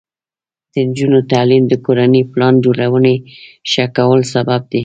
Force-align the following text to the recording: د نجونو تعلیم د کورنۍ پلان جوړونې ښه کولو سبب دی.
د 0.73 0.75
نجونو 0.87 1.19
تعلیم 1.31 1.63
د 1.69 1.73
کورنۍ 1.85 2.21
پلان 2.33 2.53
جوړونې 2.63 3.15
ښه 3.71 3.85
کولو 3.95 4.25
سبب 4.33 4.61
دی. 4.71 4.79